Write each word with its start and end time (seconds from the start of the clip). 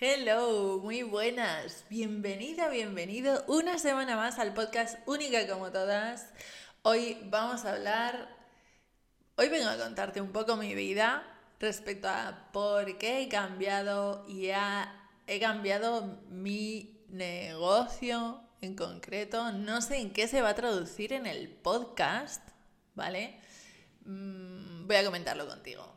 Hello, 0.00 0.80
muy 0.82 1.04
buenas. 1.04 1.84
Bienvenida, 1.88 2.68
bienvenido 2.68 3.44
una 3.46 3.78
semana 3.78 4.16
más 4.16 4.40
al 4.40 4.52
podcast 4.52 4.98
Única 5.06 5.46
como 5.46 5.70
todas. 5.70 6.32
Hoy 6.82 7.16
vamos 7.26 7.64
a 7.64 7.74
hablar, 7.74 8.28
hoy 9.36 9.48
vengo 9.50 9.68
a 9.68 9.78
contarte 9.78 10.20
un 10.20 10.32
poco 10.32 10.56
mi 10.56 10.74
vida 10.74 11.22
respecto 11.60 12.08
a 12.08 12.48
por 12.52 12.98
qué 12.98 13.22
he 13.22 13.28
cambiado 13.28 14.26
y 14.28 14.50
he 15.28 15.38
cambiado 15.38 16.18
mi 16.28 17.00
negocio 17.08 18.40
en 18.62 18.74
concreto. 18.74 19.52
No 19.52 19.80
sé 19.80 19.98
en 19.98 20.12
qué 20.12 20.26
se 20.26 20.42
va 20.42 20.48
a 20.48 20.54
traducir 20.56 21.12
en 21.12 21.24
el 21.24 21.48
podcast, 21.50 22.42
¿vale? 22.96 23.38
Mm, 24.04 24.88
voy 24.88 24.96
a 24.96 25.04
comentarlo 25.04 25.46
contigo 25.46 25.94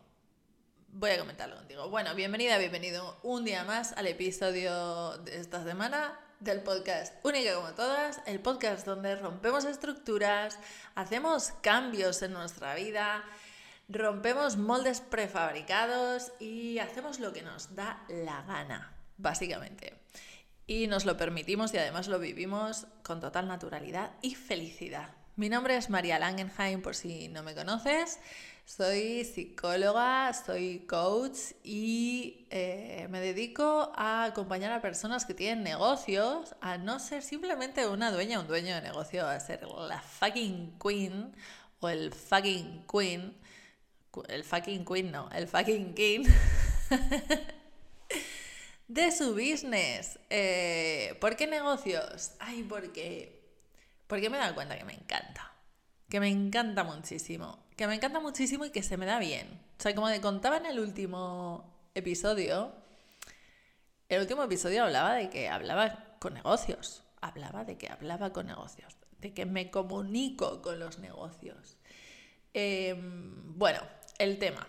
voy 0.90 1.12
a 1.12 1.20
comentarlo 1.20 1.56
contigo. 1.56 1.90
Bueno, 1.90 2.16
bienvenida, 2.16 2.58
bienvenido 2.58 3.20
un 3.24 3.46
día 3.46 3.64
más 3.64 3.94
al 3.94 4.08
episodio 4.08 5.18
de 5.20 5.40
esta 5.40 5.64
semana 5.64 6.20
del 6.40 6.62
podcast 6.62 7.14
Única 7.24 7.56
como 7.56 7.74
todas, 7.74 8.22
el 8.26 8.40
podcast 8.40 8.86
donde 8.86 9.16
rompemos 9.16 9.66
estructuras, 9.66 10.60
hacemos 10.96 11.52
cambios 11.62 12.22
en 12.22 12.34
nuestra 12.34 12.76
vida, 12.76 13.24
rompemos 13.90 14.58
moldes 14.58 15.02
prefabricados 15.02 16.32
y 16.40 16.80
hacemos 16.80 17.20
lo 17.20 17.34
que 17.34 17.42
nos 17.42 17.76
da 17.76 18.04
la 18.08 18.42
gana, 18.44 18.94
básicamente. 19.18 19.94
Y 20.68 20.88
nos 20.88 21.06
lo 21.06 21.16
permitimos 21.16 21.74
y 21.74 21.78
además 21.78 22.08
lo 22.08 22.20
vivimos 22.20 22.88
con 23.04 23.22
total 23.22 23.48
naturalidad 23.48 24.12
y 24.22 24.36
felicidad. 24.36 25.10
Mi 25.38 25.50
nombre 25.50 25.78
es 25.78 25.90
María 25.90 26.20
Langenheim, 26.20 26.82
por 26.82 26.96
si 26.96 27.30
no 27.30 27.44
me 27.44 27.56
conoces. 27.56 28.20
Soy 28.68 29.24
psicóloga, 29.24 30.34
soy 30.34 30.80
coach 30.80 31.38
y 31.64 32.46
eh, 32.50 33.08
me 33.10 33.22
dedico 33.22 33.94
a 33.96 34.26
acompañar 34.26 34.74
a 34.74 34.82
personas 34.82 35.24
que 35.24 35.34
tienen 35.34 35.64
negocios 35.64 36.54
a 36.60 36.78
no 36.78 37.00
ser 37.00 37.24
simplemente 37.24 37.88
una 37.88 38.12
dueña 38.12 38.40
o 38.40 38.42
un 38.42 38.48
dueño 38.48 38.76
de 38.76 38.82
negocio, 38.82 39.26
a 39.26 39.40
ser 39.40 39.66
la 39.66 40.02
fucking 40.02 40.78
queen 40.84 41.34
o 41.80 41.88
el 41.88 42.12
fucking 42.14 42.86
queen. 42.92 43.38
El 44.28 44.44
fucking 44.44 44.84
queen 44.84 45.12
no, 45.14 45.30
el 45.30 45.48
fucking 45.48 45.94
king. 45.94 46.26
de 48.90 49.12
su 49.14 49.34
business. 49.34 50.20
Eh, 50.30 51.16
¿Por 51.22 51.38
qué 51.38 51.48
negocios? 51.48 52.34
Ay, 52.40 52.64
porque, 52.64 53.50
porque 54.08 54.30
me 54.30 54.36
he 54.36 54.42
dado 54.42 54.56
cuenta 54.56 54.78
que 54.78 54.84
me 54.84 54.94
encanta. 54.94 55.57
Que 56.10 56.20
me 56.20 56.30
encanta 56.30 56.84
muchísimo 56.84 57.68
que 57.78 57.88
me 57.88 57.94
encanta 57.94 58.20
muchísimo 58.20 58.66
y 58.66 58.72
que 58.72 58.82
se 58.82 58.98
me 58.98 59.06
da 59.06 59.20
bien. 59.20 59.48
O 59.80 59.82
sea, 59.82 59.94
como 59.94 60.10
te 60.10 60.20
contaba 60.20 60.58
en 60.58 60.66
el 60.66 60.80
último 60.80 61.90
episodio, 61.94 62.74
el 64.10 64.22
último 64.22 64.44
episodio 64.44 64.84
hablaba 64.84 65.14
de 65.14 65.30
que 65.30 65.48
hablaba 65.48 66.18
con 66.20 66.34
negocios, 66.34 67.04
hablaba 67.22 67.64
de 67.64 67.78
que 67.78 67.88
hablaba 67.88 68.34
con 68.34 68.48
negocios, 68.48 68.98
de 69.20 69.32
que 69.32 69.46
me 69.46 69.70
comunico 69.70 70.64
con 70.64 70.80
los 70.80 70.98
negocios. 70.98 71.78
Em, 72.54 73.56
bueno, 73.56 73.82
el 74.18 74.40
tema. 74.40 74.68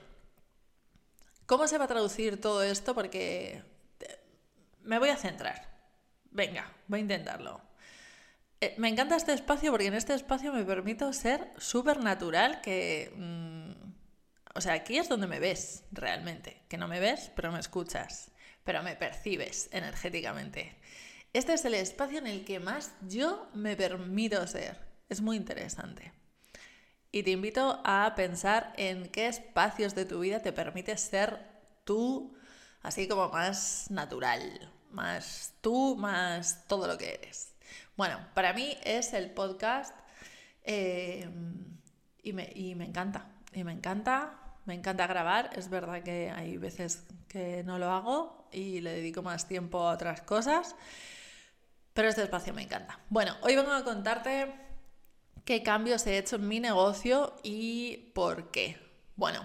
¿Cómo 1.47 1.67
se 1.67 1.79
va 1.79 1.87
a 1.87 1.89
traducir 1.89 2.39
todo 2.39 2.63
esto? 2.63 2.95
Porque 2.95 3.63
me 4.83 4.99
voy 4.99 5.09
a 5.09 5.17
centrar. 5.17 5.67
Venga, 6.31 6.71
voy 6.89 6.99
a 6.99 7.03
intentarlo. 7.03 7.68
Eh, 8.61 8.75
me 8.77 8.89
encanta 8.89 9.17
este 9.17 9.33
espacio 9.33 9.71
porque 9.71 9.87
en 9.87 9.95
este 9.95 10.15
espacio 10.15 10.53
me 10.53 10.65
permito 10.65 11.13
ser 11.13 11.53
súper 11.59 12.01
natural, 12.01 12.61
que... 12.61 13.13
Mm, 13.17 13.89
o 14.55 14.61
sea, 14.61 14.73
aquí 14.73 14.99
es 14.99 15.09
donde 15.09 15.29
me 15.29 15.39
ves 15.39 15.85
realmente, 15.93 16.65
que 16.69 16.79
no 16.79 16.89
me 16.89 16.99
ves, 16.99 17.31
pero 17.37 17.53
me 17.53 17.61
escuchas, 17.61 18.33
pero 18.65 18.83
me 18.83 18.97
percibes 18.97 19.69
energéticamente. 19.73 20.77
Este 21.33 21.55
es 21.55 21.65
el 21.65 21.75
espacio 21.75 22.19
en 22.19 22.27
el 22.27 22.45
que 22.45 22.59
más 22.59 22.93
yo 23.07 23.49
me 23.55 23.77
permito 23.77 24.45
ser. 24.49 24.77
Es 25.09 25.21
muy 25.21 25.37
interesante. 25.37 26.13
Y 27.13 27.23
te 27.23 27.31
invito 27.31 27.81
a 27.85 28.15
pensar 28.17 28.73
en 28.77 29.09
qué 29.11 29.29
espacios 29.29 29.95
de 29.95 30.05
tu 30.05 30.21
vida 30.21 30.41
te 30.41 30.53
permites 30.53 31.03
ser 31.03 31.39
tú, 31.85 32.37
así 32.83 33.07
como 33.07 33.29
más 33.29 33.91
natural, 33.91 34.73
más 34.91 35.55
tú, 35.61 35.97
más 35.97 36.67
todo 36.67 36.89
lo 36.89 36.99
que 36.99 37.15
eres. 37.15 37.55
Bueno, 37.99 38.17
para 38.33 38.53
mí 38.53 38.79
es 38.85 39.13
el 39.13 39.29
podcast 39.33 39.93
eh, 40.63 41.29
y, 42.23 42.33
me, 42.33 42.45
encanta. 42.85 43.27
Y 43.53 43.65
me 43.65 43.73
encanta, 43.73 44.39
me 44.67 44.75
encanta 44.75 45.09
grabar. 45.09 45.51
Es 45.57 45.69
verdad 45.69 46.05
que 46.05 46.31
hay 46.31 46.59
veces 46.59 47.09
que 47.27 47.65
no 47.65 47.77
lo 47.77 47.91
hago 47.91 48.49
y 48.53 48.81
le 48.83 48.93
dedico 48.93 49.23
más 49.23 49.49
tiempo 49.49 49.81
a 49.81 49.95
otras 49.95 50.21
cosas. 50.21 50.77
Pero 51.93 52.09
este 52.09 52.23
espacio 52.23 52.55
me 52.55 52.63
encanta. 52.63 53.01
Bueno, 53.09 53.37
hoy 53.41 53.57
vengo 53.57 53.73
a 53.73 53.83
contarte 53.83 54.55
qué 55.45 55.65
cambios 55.65 56.07
he 56.07 56.19
hecho 56.19 56.37
en 56.37 56.47
mi 56.47 56.61
negocio 56.61 57.35
y 57.43 58.13
por 58.15 58.53
qué. 58.53 58.79
Bueno, 59.17 59.45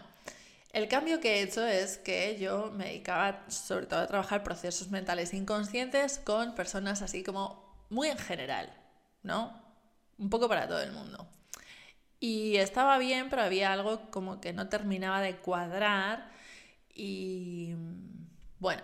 el 0.74 0.88
cambio 0.88 1.20
que 1.20 1.40
he 1.40 1.42
hecho 1.42 1.66
es 1.66 1.98
que 1.98 2.38
yo 2.38 2.70
me 2.72 2.86
dedicaba 2.86 3.46
sobre 3.50 3.88
todo 3.88 4.02
a 4.02 4.08
trabajar 4.08 4.44
procesos 4.44 4.92
mentales 4.92 5.34
inconscientes 5.34 6.20
con 6.20 6.54
personas 6.54 7.02
así 7.02 7.24
como 7.24 7.63
muy 7.94 8.10
en 8.10 8.18
general, 8.18 8.74
¿no? 9.22 9.62
Un 10.18 10.30
poco 10.30 10.50
para 10.50 10.68
todo 10.68 10.82
el 10.82 10.92
mundo. 10.92 11.28
Y 12.20 12.58
estaba 12.58 12.98
bien, 12.98 13.30
pero 13.30 13.44
había 13.44 13.74
algo 13.74 14.10
como 14.10 14.42
que 14.42 14.54
no 14.54 14.70
terminaba 14.70 15.22
de 15.22 15.38
cuadrar 15.38 16.32
y 16.94 17.76
bueno, 18.60 18.84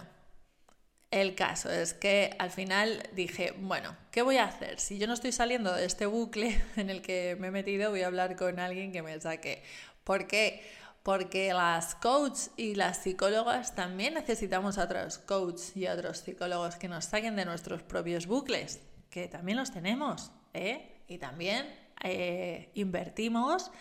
el 1.12 1.36
caso 1.36 1.72
es 1.72 1.94
que 1.94 2.36
al 2.38 2.52
final 2.52 3.02
dije, 3.14 3.54
bueno, 3.58 3.96
¿qué 4.12 4.22
voy 4.22 4.38
a 4.38 4.46
hacer? 4.46 4.80
Si 4.80 4.98
yo 4.98 5.08
no 5.08 5.14
estoy 5.14 5.32
saliendo 5.32 5.74
de 5.74 5.86
este 5.86 6.06
bucle 6.06 6.62
en 6.76 6.90
el 6.90 7.02
que 7.02 7.38
me 7.40 7.48
he 7.48 7.52
metido, 7.52 7.92
voy 7.92 8.02
a 8.02 8.08
hablar 8.08 8.36
con 8.36 8.60
alguien 8.60 8.92
que 8.92 9.02
me 9.02 9.20
saque. 9.22 9.64
¿Por 10.04 10.28
qué? 10.28 10.70
Porque 11.04 11.54
las 11.54 11.96
coaches 11.96 12.52
y 12.58 12.76
las 12.76 13.04
psicólogas 13.04 13.74
también 13.74 14.16
necesitamos 14.16 14.78
a 14.78 14.84
otros 14.84 15.18
coaches 15.18 15.78
y 15.78 15.88
otros 15.88 16.18
psicólogos 16.20 16.76
que 16.76 16.90
nos 16.90 17.06
saquen 17.06 17.36
de 17.38 17.46
nuestros 17.46 17.84
propios 17.84 18.28
bucles 18.28 18.82
que 19.10 19.28
también 19.28 19.58
los 19.58 19.72
tenemos, 19.72 20.32
¿eh? 20.54 21.04
Y 21.08 21.18
también 21.18 21.68
eh, 22.04 22.70
invertimos 22.76 23.72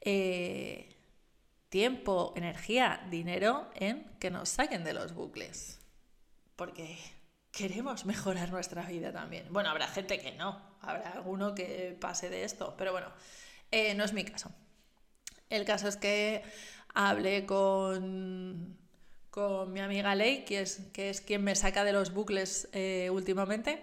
eh, 0.00 0.94
tiempo, 1.68 2.32
energía, 2.36 3.06
dinero 3.10 3.70
en 3.74 4.04
que 4.18 4.30
nos 4.30 4.50
saquen 4.50 4.84
de 4.84 4.92
los 4.92 5.14
bucles. 5.14 5.80
Porque 6.56 6.98
queremos 7.50 8.04
mejorar 8.04 8.50
nuestra 8.50 8.82
vida 8.82 9.12
también. 9.12 9.46
Bueno, 9.50 9.70
habrá 9.70 9.88
gente 9.88 10.18
que 10.20 10.32
no, 10.32 10.60
habrá 10.82 11.10
alguno 11.10 11.54
que 11.54 11.96
pase 11.98 12.28
de 12.28 12.44
esto, 12.44 12.74
pero 12.76 12.92
bueno, 12.92 13.08
no 13.96 14.04
es 14.04 14.12
mi 14.12 14.24
caso. 14.24 14.52
El 15.48 15.64
caso 15.64 15.88
es 15.88 15.96
que 15.96 16.42
hablé 16.94 17.46
con, 17.46 18.76
con 19.30 19.72
mi 19.72 19.80
amiga 19.80 20.14
Ley, 20.14 20.44
que 20.44 20.60
es, 20.60 20.80
que 20.92 21.08
es 21.10 21.20
quien 21.20 21.42
me 21.42 21.56
saca 21.56 21.82
de 21.82 21.92
los 21.92 22.12
bucles 22.12 22.68
últimamente, 23.10 23.82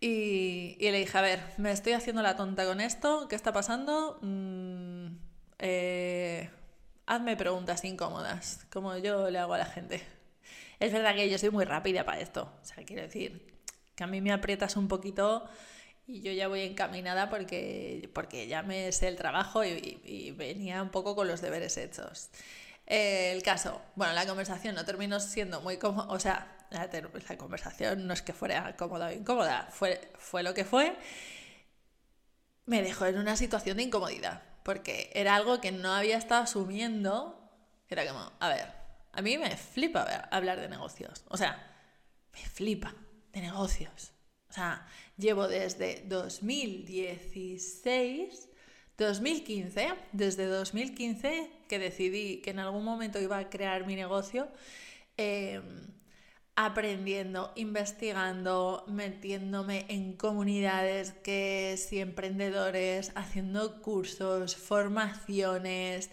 y, 0.00 0.76
le 0.80 0.98
dije, 0.98 1.18
a 1.18 1.20
ver, 1.20 1.42
me 1.58 1.70
estoy 1.72 1.92
haciendo 1.92 2.22
la 2.22 2.34
tonta 2.36 2.64
con 2.64 2.80
esto, 2.80 3.28
¿qué 3.28 3.36
está 3.36 3.52
pasando? 3.52 4.18
Mm, 4.22 5.08
eh, 5.58 6.48
hazme 7.06 7.36
preguntas 7.36 7.84
incómodas, 7.84 8.66
como 8.72 8.96
yo 8.96 9.30
le 9.30 9.38
hago 9.38 9.54
a 9.54 9.58
la 9.58 9.66
gente. 9.66 10.02
Es 10.78 10.92
verdad 10.92 11.14
que 11.14 11.28
yo 11.28 11.36
soy 11.36 11.50
muy 11.50 11.66
rápida 11.66 12.04
para 12.04 12.20
esto, 12.20 12.50
o 12.62 12.64
sea, 12.64 12.82
quiero 12.84 13.02
decir, 13.02 13.54
que 13.94 14.04
a 14.04 14.06
mí 14.06 14.22
me 14.22 14.32
aprietas 14.32 14.76
un 14.76 14.88
poquito 14.88 15.46
y 16.06 16.22
yo 16.22 16.32
ya 16.32 16.48
voy 16.48 16.62
encaminada 16.62 17.28
porque, 17.28 18.08
porque 18.14 18.48
ya 18.48 18.62
me 18.62 18.90
sé 18.92 19.08
el 19.08 19.16
trabajo 19.16 19.64
y, 19.64 20.34
venía 20.36 20.82
un 20.82 20.88
poco 20.88 21.14
con 21.14 21.28
los 21.28 21.42
deberes 21.42 21.76
hechos. 21.76 22.30
Eh, 22.86 23.32
el 23.32 23.42
caso, 23.42 23.82
bueno, 23.96 24.14
la 24.14 24.26
conversación 24.26 24.74
no 24.74 24.84
terminó 24.86 25.20
siendo 25.20 25.60
muy 25.60 25.76
cómoda, 25.76 26.08
o 26.08 26.18
sea, 26.18 26.56
la, 26.70 26.88
conversación 27.36 28.06
no 28.06 28.14
es 28.14 28.22
que 28.22 28.32
fuera 28.32 28.76
cómoda 28.76 29.08
o 29.08 29.12
incómoda, 29.12 29.68
fue, 29.70 30.12
fue 30.18 30.42
lo 30.42 30.54
que 30.54 30.64
fue, 30.64 30.96
me 32.66 32.82
dejó 32.82 33.06
en 33.06 33.18
una 33.18 33.36
situación 33.36 33.76
de 33.76 33.84
incomodidad, 33.84 34.42
porque 34.62 35.10
era 35.14 35.34
algo 35.34 35.60
que 35.60 35.72
no 35.72 35.92
había 35.92 36.16
estado 36.16 36.42
asumiendo, 36.42 37.36
era 37.88 38.06
como, 38.06 38.32
a 38.38 38.48
ver, 38.48 38.72
a 39.12 39.22
mí 39.22 39.38
me 39.38 39.56
flipa 39.56 40.02
hablar 40.30 40.60
de 40.60 40.68
negocios, 40.68 41.24
o 41.28 41.36
sea, 41.36 41.66
me 42.32 42.40
flipa 42.40 42.94
de 43.32 43.40
negocios. 43.40 44.12
O 44.48 44.52
sea, 44.52 44.86
llevo 45.16 45.46
desde 45.46 46.02
2016, 46.06 48.48
2015, 48.98 49.94
desde 50.12 50.46
2015 50.46 51.52
que 51.68 51.78
decidí 51.78 52.42
que 52.42 52.50
en 52.50 52.58
algún 52.58 52.84
momento 52.84 53.20
iba 53.20 53.38
a 53.38 53.48
crear 53.48 53.86
mi 53.86 53.94
negocio, 53.94 54.48
eh, 55.16 55.62
aprendiendo, 56.66 57.52
investigando, 57.56 58.84
metiéndome 58.86 59.86
en 59.88 60.12
comunidades 60.12 61.12
que 61.22 61.76
si 61.78 62.00
emprendedores, 62.00 63.12
haciendo 63.14 63.80
cursos, 63.80 64.56
formaciones, 64.56 66.10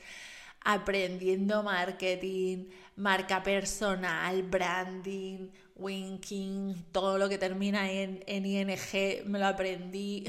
aprendiendo 0.62 1.64
marketing, 1.64 2.70
marca 2.96 3.44
personal, 3.44 4.42
branding, 4.44 5.50
winking, 5.76 6.86
todo 6.94 7.18
lo 7.18 7.28
que 7.28 7.38
termina 7.38 7.92
en, 7.92 8.24
en 8.26 8.46
ING 8.46 9.26
me 9.26 9.40
lo 9.40 9.48
aprendí. 9.48 10.26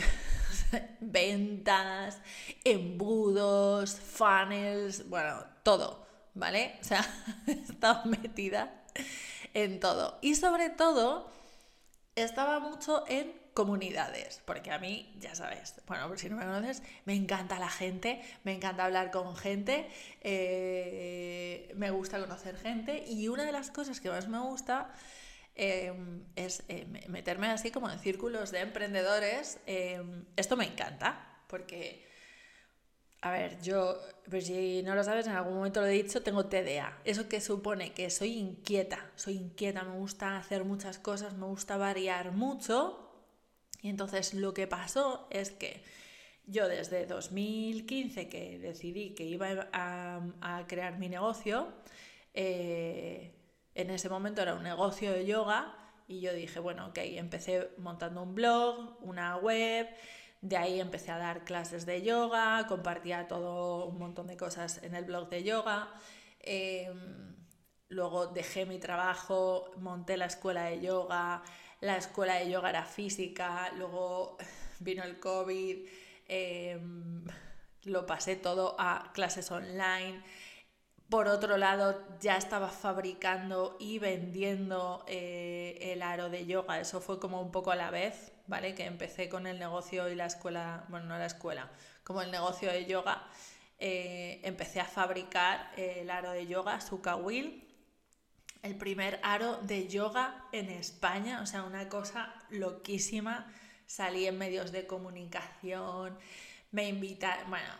Ventas, 1.01 2.21
embudos, 2.65 3.95
funnels, 3.95 5.09
bueno, 5.09 5.45
todo, 5.63 6.07
¿vale? 6.35 6.75
O 6.81 6.85
sea, 6.85 7.07
estaba 7.47 8.05
metida 8.05 8.79
en 9.55 9.81
todo. 9.81 10.19
Y 10.23 10.35
sobre 10.35 10.71
todo, 10.71 11.31
estaba 12.15 12.61
mucho 12.61 13.05
en 13.09 13.33
comunidades, 13.55 14.41
porque 14.45 14.71
a 14.71 14.79
mí, 14.79 15.13
ya 15.19 15.35
sabes, 15.35 15.75
bueno, 15.87 16.07
por 16.07 16.17
si 16.17 16.29
no 16.29 16.37
me 16.37 16.45
conoces, 16.45 16.81
me 17.07 17.15
encanta 17.15 17.59
la 17.59 17.69
gente, 17.69 18.23
me 18.45 18.53
encanta 18.53 18.85
hablar 18.85 19.11
con 19.11 19.35
gente, 19.35 19.89
eh, 20.21 21.73
me 21.75 21.91
gusta 21.91 22.21
conocer 22.21 22.57
gente 22.57 23.05
y 23.09 23.27
una 23.27 23.45
de 23.45 23.51
las 23.51 23.73
cosas 23.73 24.01
que 24.01 24.11
más 24.11 24.29
me 24.29 24.39
gusta 24.39 24.93
em, 25.57 26.23
es 26.37 26.63
eh, 26.69 26.87
meterme 27.09 27.49
así 27.49 27.73
como 27.73 27.91
en 27.91 27.99
círculos 27.99 28.53
de 28.53 28.61
emprendedores. 28.61 29.59
Em, 29.67 30.25
esto 30.37 30.57
me 30.57 30.67
encanta, 30.67 31.43
porque, 31.49 32.08
a 33.21 33.31
ver, 33.33 33.61
yo, 33.63 33.99
pues 34.31 34.47
si 34.47 34.83
no 34.83 34.95
lo 34.95 35.03
sabes, 35.03 35.27
en 35.27 35.33
algún 35.33 35.55
momento 35.55 35.81
lo 35.81 35.87
he 35.87 36.03
dicho, 36.03 36.23
tengo 36.23 36.47
TDA. 36.47 37.01
Eso 37.05 37.29
que 37.29 37.41
supone 37.41 37.93
que 37.93 38.11
soy 38.11 38.39
inquieta, 38.39 39.11
soy 39.17 39.37
inquieta, 39.37 39.83
me 39.83 39.97
gusta 39.97 40.37
hacer 40.37 40.65
muchas 40.65 40.99
cosas, 40.99 41.35
me 41.35 41.47
gusta 41.47 41.77
variar 41.77 42.33
mucho 42.33 43.05
y 43.83 43.89
entonces 43.91 44.35
lo 44.35 44.55
que 44.55 44.67
pasó 44.67 45.29
es 45.31 45.51
que 45.51 45.83
yo 46.47 46.69
desde 46.69 47.07
2015 47.07 48.29
que 48.29 48.59
decidí 48.59 49.15
que 49.15 49.25
iba 49.25 49.69
a, 49.73 50.65
crear 50.67 50.99
mi 50.99 51.09
negocio, 51.09 51.73
eh, 52.35 53.35
en 53.75 53.91
ese 53.91 54.09
momento 54.09 54.43
era 54.43 54.55
un 54.55 54.63
negocio 54.63 55.13
de 55.13 55.27
yoga 55.27 55.75
y 56.09 56.21
yo 56.21 56.33
dije, 56.33 56.59
bueno, 56.59 56.87
ok, 56.89 56.99
empecé 57.03 57.71
montando 57.77 58.23
un 58.23 58.35
blog, 58.35 58.97
una 59.03 59.37
web, 59.37 59.89
de 60.41 60.57
ahí 60.57 60.81
empecé 60.81 61.11
a 61.11 61.19
dar 61.19 61.45
clases 61.45 61.85
de 61.87 62.03
yoga, 62.03 62.67
compartía 62.69 63.27
todo 63.29 63.87
un 63.87 63.99
montón 63.99 64.27
de 64.29 64.37
cosas 64.37 64.83
en 64.83 64.95
el 64.95 65.05
blog 65.05 65.29
de 65.29 65.43
yoga. 65.43 65.93
Em, 66.41 67.37
luego 67.89 68.29
dejé 68.29 68.67
mi 68.67 68.79
trabajo, 68.79 69.71
monté 69.79 70.17
la 70.17 70.27
escuela 70.27 70.65
de 70.65 70.81
yoga, 70.81 71.43
la 71.81 71.97
escuela 71.97 72.35
de 72.37 72.51
yoga 72.51 72.71
era 72.71 72.85
física, 72.85 73.73
luego 73.77 74.37
vino 74.81 75.03
el 75.05 75.19
COVID, 75.21 75.89
em, 76.29 77.25
lo 77.85 78.07
pasé 78.07 78.37
todo 78.37 78.77
a 78.79 79.11
clases 79.15 79.51
online. 79.51 80.23
Por 81.11 81.27
otro 81.29 81.57
lado, 81.57 82.05
ya 82.21 82.37
estaba 82.37 82.69
fabricando 82.69 83.77
y 83.81 83.99
vendiendo 83.99 85.05
eh, 85.09 85.79
el 85.81 86.03
aro 86.03 86.29
de 86.29 86.47
yoga. 86.47 86.81
Eso 86.81 87.01
fue 87.01 87.19
como 87.19 87.41
un 87.41 87.51
poco 87.51 87.71
a 87.71 87.77
la 87.77 87.91
vez, 87.91 88.33
¿vale? 88.49 88.75
Que 88.75 88.87
empecé 88.87 89.29
con 89.29 89.47
el 89.47 89.59
negocio 89.59 90.09
y 90.09 90.17
la 90.17 90.27
escuela, 90.27 90.85
bueno, 90.89 91.07
no 91.07 91.19
la 91.19 91.27
escuela, 91.27 91.71
como 92.03 92.23
el 92.23 92.31
negocio 92.31 92.73
de 92.73 92.87
yoga. 92.87 93.29
Eh, 93.79 94.41
empecé 94.43 94.81
a 94.81 94.87
fabricar 94.87 95.71
el 95.77 96.11
aro 96.11 96.33
de 96.33 96.47
yoga, 96.47 96.81
Suka 96.81 97.15
Will, 97.15 97.65
el 98.63 98.77
primer 98.77 99.21
aro 99.23 99.59
de 99.59 99.87
yoga 99.87 100.47
en 100.51 100.69
España, 100.71 101.41
o 101.43 101.47
sea, 101.47 101.63
una 101.63 101.89
cosa 101.89 102.35
loquísima. 102.51 103.53
Salí 103.87 104.27
en 104.27 104.37
medios 104.37 104.73
de 104.73 104.87
comunicación, 104.87 106.19
me 106.73 106.89
invitaron, 106.89 107.49
bueno, 107.49 107.73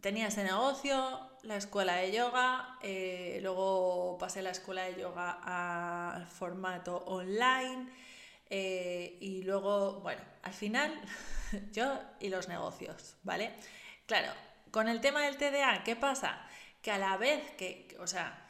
tenía 0.00 0.26
ese 0.26 0.42
negocio, 0.42 1.30
la 1.42 1.56
escuela 1.56 1.96
de 1.96 2.12
yoga, 2.12 2.78
eh, 2.82 3.38
luego 3.42 4.18
pasé 4.18 4.42
la 4.42 4.50
escuela 4.50 4.82
de 4.82 5.00
yoga 5.00 5.38
al 6.14 6.26
formato 6.26 6.96
online 7.06 7.88
eh, 8.50 9.18
y 9.20 9.42
luego, 9.42 10.00
bueno, 10.00 10.22
al 10.42 10.52
final 10.52 11.00
yo 11.72 12.00
y 12.20 12.28
los 12.28 12.48
negocios, 12.48 13.16
¿vale? 13.22 13.54
Claro, 14.06 14.32
con 14.70 14.88
el 14.88 15.00
tema 15.00 15.22
del 15.22 15.36
TDA, 15.36 15.82
¿qué 15.84 15.96
pasa? 15.96 16.46
Que 16.82 16.90
a 16.90 16.98
la 16.98 17.16
vez 17.16 17.50
que, 17.56 17.96
o 18.00 18.06
sea, 18.06 18.48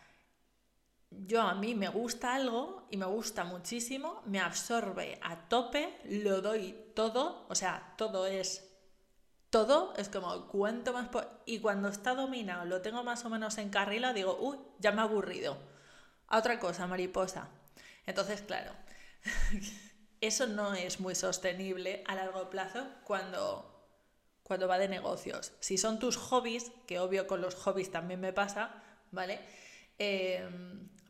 yo 1.11 1.43
a 1.43 1.55
mí 1.55 1.75
me 1.75 1.89
gusta 1.89 2.35
algo 2.35 2.87
y 2.91 2.97
me 2.97 3.07
gusta 3.07 3.45
muchísimo, 3.45 4.23
me 4.27 4.41
absorbe 4.41 5.19
a 5.23 5.49
tope, 5.49 5.99
lo 6.05 6.43
doy 6.43 6.77
todo, 6.95 7.47
o 7.49 7.55
sea, 7.55 7.95
todo 7.97 8.27
es 8.27 8.69
todo, 9.51 9.95
es 9.97 10.09
como 10.09 10.47
cuanto 10.49 10.93
más... 10.93 11.09
Y 11.47 11.61
cuando 11.61 11.89
está 11.89 12.15
dominado, 12.15 12.65
lo 12.67 12.83
tengo 12.83 13.03
más 13.03 13.25
o 13.25 13.31
menos 13.31 13.57
encarrilado, 13.59 14.15
digo, 14.15 14.37
uy, 14.41 14.59
ya 14.79 14.93
me 14.93 15.01
ha 15.01 15.05
aburrido. 15.05 15.57
A 16.29 16.39
otra 16.39 16.59
cosa, 16.59 16.87
mariposa. 16.87 17.49
Entonces, 18.07 18.43
claro, 18.43 18.73
eso 20.21 20.47
no 20.47 20.75
es 20.75 21.01
muy 21.01 21.15
sostenible 21.15 22.03
a 22.07 22.15
largo 22.15 22.51
plazo 22.51 22.87
cuando, 23.05 23.87
cuando 24.43 24.69
va 24.69 24.79
de 24.79 24.89
negocios. 24.89 25.53
Si 25.61 25.79
son 25.79 25.99
tus 25.99 26.17
hobbies, 26.17 26.73
que 26.87 26.99
obvio 26.99 27.27
con 27.27 27.41
los 27.41 27.55
hobbies 27.55 27.91
también 27.91 28.21
me 28.21 28.33
pasa, 28.33 28.83
¿vale? 29.11 29.41
Eh, 29.99 30.49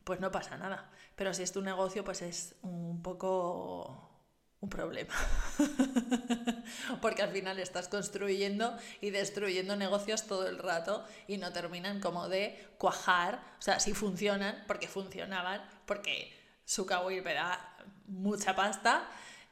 pues 0.04 0.20
no 0.20 0.30
pasa 0.30 0.56
nada. 0.56 0.90
Pero 1.16 1.34
si 1.34 1.42
es 1.42 1.52
tu 1.52 1.62
negocio, 1.62 2.04
pues 2.04 2.22
es 2.22 2.54
un 2.62 3.02
poco 3.02 4.08
un 4.60 4.68
problema. 4.68 5.14
Porque 7.00 7.22
al 7.22 7.30
final 7.30 7.58
estás 7.58 7.88
construyendo 7.88 8.76
y 9.00 9.10
destruyendo 9.10 9.76
negocios 9.76 10.26
todo 10.26 10.48
el 10.48 10.58
rato 10.58 11.04
y 11.26 11.38
no 11.38 11.52
terminan 11.52 12.00
como 12.00 12.28
de 12.28 12.72
cuajar. 12.78 13.40
O 13.58 13.62
sea, 13.62 13.80
sí 13.80 13.94
funcionan, 13.94 14.64
porque 14.66 14.88
funcionaban, 14.88 15.62
porque 15.86 16.32
su 16.64 16.86
da 16.86 17.76
mucha 18.08 18.56
pasta. 18.56 19.08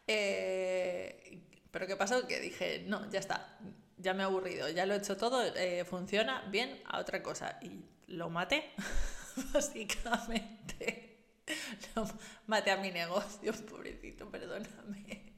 Eh, 0.06 1.42
pero 1.70 1.86
¿qué 1.86 1.96
pasó? 1.96 2.26
Que 2.26 2.40
dije, 2.40 2.84
no, 2.86 3.08
ya 3.10 3.20
está, 3.20 3.58
ya 3.96 4.14
me 4.14 4.22
he 4.22 4.26
aburrido, 4.26 4.68
ya 4.70 4.86
lo 4.86 4.94
he 4.94 4.98
hecho 4.98 5.16
todo, 5.16 5.44
eh, 5.54 5.84
funciona 5.84 6.42
bien, 6.50 6.82
a 6.86 6.98
otra 6.98 7.22
cosa. 7.22 7.58
Y 7.62 7.84
lo 8.08 8.28
maté. 8.30 8.72
básicamente. 9.52 11.16
Lo 11.94 12.08
maté 12.46 12.70
a 12.70 12.76
mi 12.76 12.90
negocio, 12.90 13.52
pobrecito, 13.70 14.30
perdóname. 14.30 15.32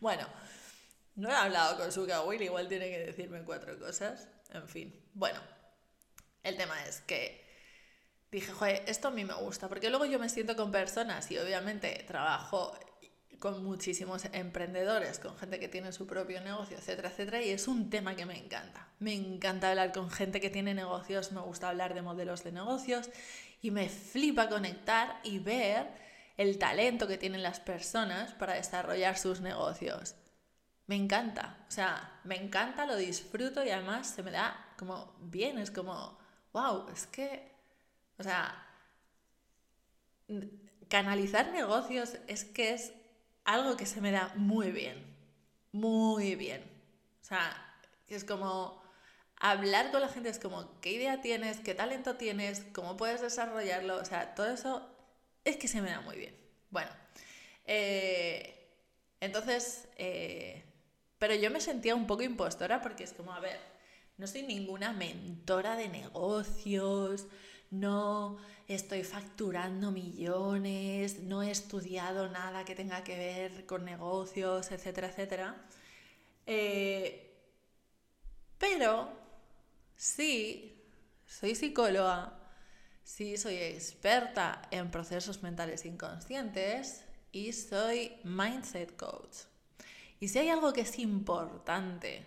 Bueno, 0.00 0.26
no 1.16 1.30
he 1.30 1.34
hablado 1.34 1.78
con 1.78 1.92
su 1.92 2.06
Will, 2.26 2.42
igual 2.42 2.68
tiene 2.68 2.90
que 2.90 2.98
decirme 2.98 3.42
cuatro 3.42 3.78
cosas. 3.78 4.28
En 4.52 4.68
fin, 4.68 5.08
bueno, 5.14 5.40
el 6.42 6.56
tema 6.56 6.84
es 6.84 7.00
que 7.02 7.49
dije, 8.30 8.52
joder, 8.52 8.82
esto 8.86 9.08
a 9.08 9.10
mí 9.10 9.24
me 9.24 9.34
gusta, 9.34 9.68
porque 9.68 9.90
luego 9.90 10.04
yo 10.04 10.18
me 10.18 10.28
siento 10.28 10.56
con 10.56 10.70
personas 10.70 11.30
y 11.30 11.38
obviamente 11.38 12.04
trabajo 12.06 12.72
con 13.40 13.64
muchísimos 13.64 14.26
emprendedores, 14.32 15.18
con 15.18 15.36
gente 15.36 15.58
que 15.58 15.68
tiene 15.68 15.92
su 15.92 16.06
propio 16.06 16.40
negocio, 16.42 16.76
etcétera, 16.76 17.08
etcétera, 17.08 17.42
y 17.42 17.48
es 17.48 17.68
un 17.68 17.88
tema 17.88 18.14
que 18.14 18.26
me 18.26 18.38
encanta. 18.38 18.88
Me 18.98 19.14
encanta 19.14 19.70
hablar 19.70 19.92
con 19.92 20.10
gente 20.10 20.40
que 20.40 20.50
tiene 20.50 20.74
negocios, 20.74 21.32
me 21.32 21.40
gusta 21.40 21.70
hablar 21.70 21.94
de 21.94 22.02
modelos 22.02 22.44
de 22.44 22.52
negocios 22.52 23.08
y 23.62 23.70
me 23.70 23.88
flipa 23.88 24.50
conectar 24.50 25.20
y 25.24 25.38
ver 25.38 25.88
el 26.36 26.58
talento 26.58 27.08
que 27.08 27.18
tienen 27.18 27.42
las 27.42 27.60
personas 27.60 28.34
para 28.34 28.54
desarrollar 28.54 29.16
sus 29.16 29.40
negocios. 29.40 30.14
Me 30.86 30.96
encanta, 30.96 31.64
o 31.66 31.70
sea, 31.70 32.20
me 32.24 32.36
encanta, 32.36 32.84
lo 32.84 32.96
disfruto 32.96 33.64
y 33.64 33.70
además 33.70 34.08
se 34.08 34.22
me 34.22 34.32
da 34.32 34.74
como 34.76 35.14
bien, 35.20 35.58
es 35.58 35.70
como, 35.70 36.18
wow, 36.52 36.88
es 36.92 37.06
que, 37.06 37.49
o 38.20 38.22
sea, 38.22 38.66
canalizar 40.88 41.50
negocios 41.52 42.18
es 42.28 42.44
que 42.44 42.74
es 42.74 42.92
algo 43.44 43.78
que 43.78 43.86
se 43.86 44.02
me 44.02 44.12
da 44.12 44.32
muy 44.36 44.70
bien, 44.70 45.02
muy 45.72 46.34
bien. 46.34 46.62
O 47.22 47.24
sea, 47.24 47.74
es 48.08 48.24
como 48.24 48.82
hablar 49.36 49.90
con 49.90 50.02
la 50.02 50.08
gente, 50.08 50.28
es 50.28 50.38
como 50.38 50.78
qué 50.82 50.92
idea 50.92 51.22
tienes, 51.22 51.60
qué 51.60 51.74
talento 51.74 52.16
tienes, 52.16 52.62
cómo 52.74 52.98
puedes 52.98 53.22
desarrollarlo, 53.22 53.96
o 53.96 54.04
sea, 54.04 54.34
todo 54.34 54.52
eso 54.52 54.86
es 55.44 55.56
que 55.56 55.66
se 55.66 55.80
me 55.80 55.90
da 55.90 56.02
muy 56.02 56.16
bien. 56.18 56.36
Bueno, 56.68 56.90
eh, 57.64 58.68
entonces, 59.20 59.88
eh, 59.96 60.62
pero 61.18 61.34
yo 61.34 61.50
me 61.50 61.60
sentía 61.60 61.94
un 61.94 62.06
poco 62.06 62.22
impostora 62.22 62.82
porque 62.82 63.04
es 63.04 63.14
como, 63.14 63.32
a 63.32 63.40
ver, 63.40 63.58
no 64.18 64.26
soy 64.26 64.42
ninguna 64.42 64.92
mentora 64.92 65.74
de 65.76 65.88
negocios, 65.88 67.26
no 67.70 68.38
estoy 68.66 69.04
facturando 69.04 69.90
millones, 69.90 71.20
no 71.20 71.42
he 71.42 71.50
estudiado 71.50 72.28
nada 72.28 72.64
que 72.64 72.74
tenga 72.74 73.04
que 73.04 73.16
ver 73.16 73.66
con 73.66 73.84
negocios, 73.84 74.70
etcétera, 74.72 75.08
etcétera. 75.08 75.56
Eh, 76.46 77.30
pero 78.58 79.08
sí, 79.96 80.84
soy 81.26 81.54
psicóloga, 81.54 82.38
sí 83.04 83.36
soy 83.36 83.56
experta 83.56 84.62
en 84.70 84.90
procesos 84.90 85.42
mentales 85.42 85.84
inconscientes 85.84 87.04
y 87.32 87.52
soy 87.52 88.16
mindset 88.24 88.96
coach. 88.96 89.38
Y 90.18 90.28
si 90.28 90.38
hay 90.40 90.48
algo 90.50 90.72
que 90.72 90.82
es 90.82 90.98
importante 90.98 92.26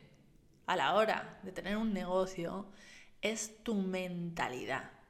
a 0.65 0.75
la 0.75 0.95
hora 0.95 1.39
de 1.43 1.51
tener 1.51 1.77
un 1.77 1.93
negocio, 1.93 2.65
es 3.21 3.63
tu 3.63 3.75
mentalidad 3.75 5.02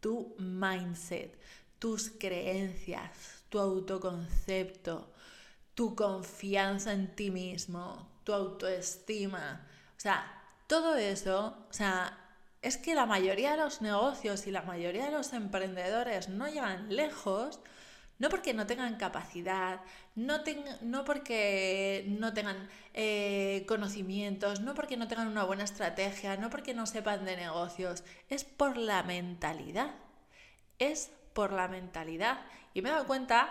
tu 0.00 0.34
mindset, 0.38 1.38
tus 1.78 2.10
creencias, 2.10 3.44
tu 3.48 3.58
autoconcepto, 3.58 5.12
tu 5.74 5.94
confianza 5.94 6.92
en 6.92 7.14
ti 7.14 7.30
mismo, 7.30 8.20
tu 8.24 8.32
autoestima. 8.32 9.66
O 9.96 10.00
sea, 10.00 10.24
todo 10.66 10.96
eso, 10.96 11.66
o 11.68 11.72
sea, 11.72 12.16
es 12.62 12.76
que 12.76 12.94
la 12.94 13.06
mayoría 13.06 13.52
de 13.52 13.58
los 13.58 13.80
negocios 13.80 14.46
y 14.46 14.50
la 14.50 14.62
mayoría 14.62 15.06
de 15.06 15.12
los 15.12 15.32
emprendedores 15.32 16.28
no 16.28 16.48
llegan 16.48 16.94
lejos 16.94 17.60
no 18.20 18.28
porque 18.28 18.54
no 18.54 18.66
tengan 18.66 18.96
capacidad, 18.96 19.80
no, 20.14 20.40
no 20.82 21.04
porque 21.04 22.04
no 22.06 22.32
tengan 22.34 22.68
eh, 22.94 23.64
conocimientos, 23.66 24.60
no 24.60 24.74
porque 24.74 24.96
no 24.98 25.08
tengan 25.08 25.26
una 25.26 25.44
buena 25.44 25.64
estrategia, 25.64 26.36
no 26.36 26.50
porque 26.50 26.74
no 26.74 26.86
sepan 26.86 27.24
de 27.24 27.36
negocios, 27.36 28.04
es 28.28 28.44
por 28.44 28.76
la 28.76 29.02
mentalidad. 29.02 29.94
Es 30.78 31.10
por 31.32 31.52
la 31.52 31.66
mentalidad. 31.66 32.40
Y 32.74 32.82
me 32.82 32.90
he 32.90 32.92
dado 32.92 33.06
cuenta 33.06 33.48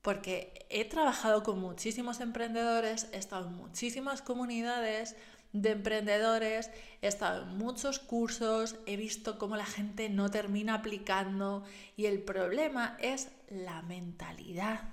porque 0.00 0.66
he 0.70 0.86
trabajado 0.86 1.42
con 1.42 1.60
muchísimos 1.60 2.20
emprendedores, 2.20 3.08
he 3.12 3.18
estado 3.18 3.48
en 3.48 3.54
muchísimas 3.54 4.22
comunidades, 4.22 5.14
de 5.52 5.70
emprendedores, 5.70 6.70
he 7.00 7.08
estado 7.08 7.44
en 7.44 7.56
muchos 7.56 7.98
cursos, 7.98 8.76
he 8.86 8.96
visto 8.96 9.38
cómo 9.38 9.56
la 9.56 9.66
gente 9.66 10.08
no 10.08 10.30
termina 10.30 10.74
aplicando 10.74 11.64
y 11.96 12.06
el 12.06 12.20
problema 12.20 12.96
es 13.00 13.28
la 13.48 13.82
mentalidad. 13.82 14.90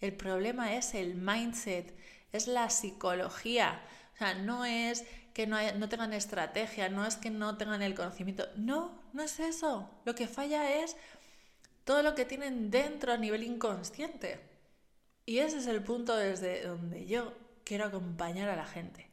El 0.00 0.14
problema 0.14 0.74
es 0.74 0.94
el 0.94 1.14
mindset, 1.14 1.94
es 2.32 2.46
la 2.48 2.70
psicología. 2.70 3.80
O 4.14 4.18
sea, 4.18 4.34
no 4.34 4.64
es 4.64 5.04
que 5.34 5.46
no, 5.46 5.58
no 5.72 5.88
tengan 5.88 6.12
estrategia, 6.12 6.88
no 6.88 7.06
es 7.06 7.16
que 7.16 7.30
no 7.30 7.56
tengan 7.58 7.82
el 7.82 7.94
conocimiento. 7.94 8.46
No, 8.56 9.02
no 9.12 9.22
es 9.22 9.38
eso. 9.40 9.90
Lo 10.04 10.14
que 10.14 10.26
falla 10.26 10.82
es 10.82 10.96
todo 11.84 12.02
lo 12.02 12.14
que 12.14 12.24
tienen 12.24 12.70
dentro 12.70 13.12
a 13.12 13.18
nivel 13.18 13.42
inconsciente. 13.42 14.40
Y 15.26 15.38
ese 15.38 15.58
es 15.58 15.66
el 15.66 15.82
punto 15.82 16.16
desde 16.16 16.62
donde 16.62 17.06
yo 17.06 17.34
quiero 17.64 17.86
acompañar 17.86 18.48
a 18.48 18.56
la 18.56 18.66
gente 18.66 19.05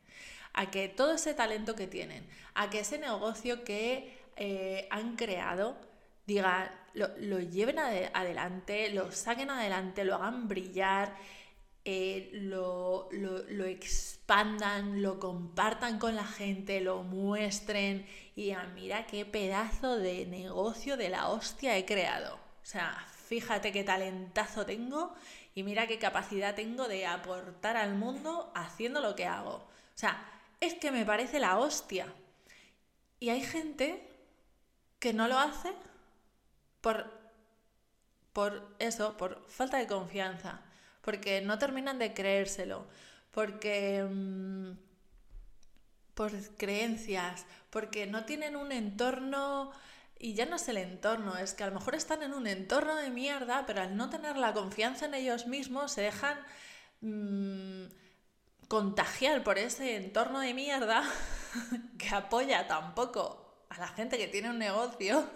a 0.53 0.71
que 0.71 0.87
todo 0.87 1.13
ese 1.13 1.33
talento 1.33 1.75
que 1.75 1.87
tienen, 1.87 2.27
a 2.53 2.69
que 2.69 2.79
ese 2.79 2.97
negocio 2.97 3.63
que 3.63 4.17
eh, 4.35 4.87
han 4.91 5.15
creado, 5.15 5.77
digan, 6.25 6.69
lo, 6.93 7.39
lleven 7.39 7.79
adelante, 7.79 8.89
lo 8.89 9.11
saquen 9.11 9.49
adelante, 9.49 10.05
lo 10.05 10.15
hagan 10.15 10.47
brillar, 10.47 11.15
eh, 11.85 12.29
lo, 12.33 13.09
lo, 13.11 13.65
expandan, 13.65 15.01
lo 15.01 15.19
compartan 15.19 15.99
con 15.99 16.15
la 16.15 16.25
gente, 16.25 16.79
lo 16.81 17.03
muestren 17.03 18.05
y 18.35 18.43
digan, 18.43 18.73
mira 18.73 19.05
qué 19.07 19.25
pedazo 19.25 19.97
de 19.97 20.25
negocio 20.25 20.97
de 20.97 21.09
la 21.09 21.29
hostia 21.29 21.77
he 21.77 21.85
creado. 21.85 22.35
O 22.35 22.65
sea, 22.65 23.05
fíjate 23.27 23.71
qué 23.71 23.83
talentazo 23.83 24.65
tengo 24.65 25.13
y 25.55 25.63
mira 25.63 25.87
qué 25.87 25.99
capacidad 25.99 26.55
tengo 26.55 26.87
de 26.87 27.05
aportar 27.05 27.75
al 27.75 27.95
mundo 27.95 28.51
haciendo 28.55 29.01
lo 29.01 29.15
que 29.15 29.25
hago. 29.25 29.55
O 29.55 29.95
sea, 29.95 30.32
es 30.65 30.75
que 30.75 30.91
me 30.91 31.05
parece 31.05 31.39
la 31.39 31.57
hostia. 31.57 32.07
Y 33.19 33.29
hay 33.29 33.41
gente 33.41 34.07
que 34.99 35.13
no 35.13 35.27
lo 35.27 35.37
hace 35.37 35.73
por, 36.81 37.11
por 38.33 38.75
eso, 38.79 39.17
por 39.17 39.45
falta 39.49 39.77
de 39.77 39.87
confianza, 39.87 40.61
porque 41.01 41.41
no 41.41 41.57
terminan 41.59 41.99
de 41.99 42.13
creérselo, 42.13 42.87
porque... 43.31 44.03
Mm, 44.09 44.71
por 46.13 46.31
creencias, 46.57 47.45
porque 47.69 48.05
no 48.05 48.25
tienen 48.25 48.55
un 48.55 48.71
entorno 48.71 49.71
y 50.19 50.35
ya 50.35 50.45
no 50.45 50.55
es 50.55 50.67
el 50.67 50.77
entorno, 50.77 51.37
es 51.37 51.53
que 51.53 51.63
a 51.63 51.67
lo 51.67 51.73
mejor 51.73 51.95
están 51.95 52.23
en 52.23 52.33
un 52.33 52.47
entorno 52.47 52.95
de 52.95 53.09
mierda, 53.09 53.65
pero 53.65 53.81
al 53.81 53.97
no 53.97 54.09
tener 54.09 54.37
la 54.37 54.53
confianza 54.53 55.05
en 55.05 55.15
ellos 55.15 55.47
mismos 55.47 55.91
se 55.91 56.01
dejan 56.01 56.37
mm, 57.01 57.85
contagiar 58.73 59.43
por 59.43 59.59
ese 59.59 59.97
entorno 59.97 60.39
de 60.39 60.55
mierda 60.55 61.03
que 61.99 62.09
apoya 62.09 62.67
tampoco 62.67 63.67
a 63.69 63.77
la 63.77 63.87
gente 63.87 64.17
que 64.17 64.27
tiene 64.27 64.49
un 64.49 64.57
negocio 64.57 65.29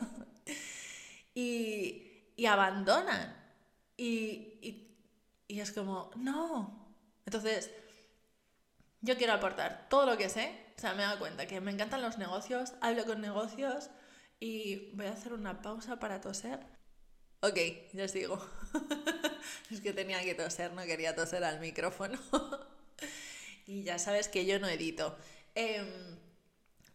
y, 1.35 2.33
y, 2.35 2.45
abandonan. 2.47 3.35
Y, 3.95 4.89
y, 5.47 5.59
es 5.59 5.71
como, 5.71 6.09
no. 6.15 6.95
Entonces, 7.27 7.69
yo 9.01 9.15
quiero 9.17 9.33
aportar 9.33 9.85
todo 9.87 10.07
lo 10.07 10.17
que 10.17 10.29
sé. 10.29 10.73
O 10.75 10.81
sea, 10.81 10.95
me 10.95 11.03
he 11.03 11.05
dado 11.05 11.19
cuenta 11.19 11.45
que 11.45 11.61
me 11.61 11.69
encantan 11.69 12.01
los 12.01 12.17
negocios, 12.17 12.73
hablo 12.81 13.05
con 13.05 13.21
negocios 13.21 13.91
y 14.39 14.95
voy 14.95 15.05
a 15.05 15.11
hacer 15.11 15.33
una 15.33 15.61
pausa 15.61 15.99
para 15.99 16.21
toser. 16.21 16.65
Ok, 17.41 17.59
ya 17.93 18.07
sigo. 18.07 18.43
es 19.69 19.79
que 19.81 19.93
tenía 19.93 20.23
que 20.23 20.33
toser, 20.33 20.73
no 20.73 20.81
quería 20.85 21.15
toser 21.15 21.43
al 21.43 21.59
micrófono. 21.59 22.17
Y 23.67 23.83
ya 23.83 23.99
sabes 23.99 24.27
que 24.27 24.45
yo 24.45 24.59
no 24.59 24.67
edito. 24.67 25.17
Em, 25.53 26.17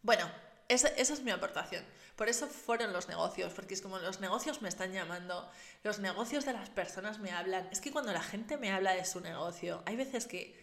bueno, 0.02 0.28
esa, 0.68 0.88
esa, 0.88 1.12
es 1.12 1.22
mi 1.22 1.30
aportación. 1.30 1.84
Por 2.16 2.28
eso 2.28 2.48
fueron 2.48 2.92
los 2.92 3.08
negocios, 3.08 3.52
porque 3.52 3.74
es 3.74 3.82
como 3.82 3.98
los 3.98 4.20
negocios 4.20 4.62
me 4.62 4.68
están 4.68 4.92
llamando, 4.92 5.48
los 5.84 5.98
negocios 6.00 6.44
de 6.44 6.54
las 6.54 6.70
personas 6.70 7.18
me 7.20 7.30
hablan. 7.30 7.68
Es 7.70 7.80
que 7.80 7.92
cuando 7.92 8.12
la 8.12 8.22
gente 8.22 8.56
me 8.56 8.72
habla 8.72 8.94
de 8.94 9.04
su 9.04 9.20
negocio, 9.20 9.82
hay 9.86 9.96
veces 9.96 10.26
que, 10.26 10.58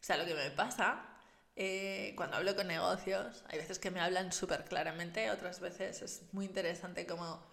o 0.00 0.04
sea, 0.04 0.16
lo 0.16 0.26
que 0.26 0.34
me 0.34 0.50
pasa 0.50 1.14
eh, 1.56 2.14
cuando 2.16 2.36
hablo 2.36 2.56
con 2.56 2.66
negocios, 2.66 3.44
hay 3.48 3.58
veces 3.58 3.78
que 3.78 3.90
me 3.90 4.00
hablan 4.00 4.32
súper 4.32 4.64
claramente, 4.64 5.30
otras 5.30 5.60
veces 5.60 6.02
es 6.02 6.22
muy 6.32 6.46
interesante 6.46 7.06
como 7.06 7.44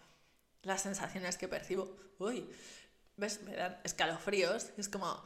las 0.63 0.81
sensaciones 0.81 1.37
que 1.37 1.47
percibo. 1.47 1.95
Uy, 2.19 2.49
¿ves? 3.17 3.41
Me 3.43 3.55
dan 3.55 3.79
escalofríos. 3.83 4.71
Es 4.77 4.89
como, 4.89 5.23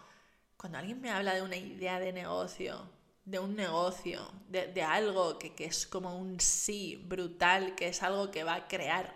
cuando 0.57 0.77
alguien 0.77 1.01
me 1.01 1.11
habla 1.11 1.33
de 1.35 1.41
una 1.41 1.57
idea 1.57 1.99
de 1.99 2.13
negocio, 2.13 2.89
de 3.25 3.39
un 3.39 3.55
negocio, 3.55 4.31
de, 4.47 4.83
algo 4.83 5.39
que, 5.39 5.53
es 5.59 5.87
como 5.87 6.17
un 6.17 6.39
sí 6.39 7.03
brutal, 7.07 7.75
que 7.75 7.87
es 7.87 8.03
algo 8.03 8.31
que 8.31 8.43
va 8.43 8.55
a 8.55 8.67
crear 8.67 9.13